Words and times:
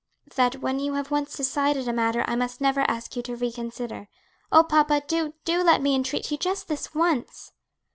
"That 0.33 0.61
when 0.61 0.79
you 0.79 0.93
have 0.95 1.11
once 1.11 1.37
decided 1.37 1.87
a 1.87 1.93
matter 1.93 2.25
I 2.27 2.35
must 2.35 2.59
never 2.59 2.79
ask 2.89 3.15
you 3.15 3.21
to 3.21 3.35
reconsider. 3.35 4.07
Oh, 4.51 4.63
papa, 4.63 5.03
do, 5.07 5.35
do 5.45 5.61
let 5.61 5.79
me 5.79 5.93
entreat 5.93 6.31
you 6.31 6.37
just 6.39 6.67
this 6.67 6.95
once!" 6.95 7.51